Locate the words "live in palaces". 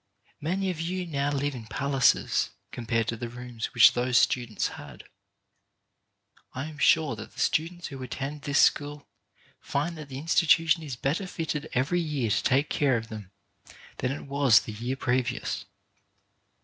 1.31-2.49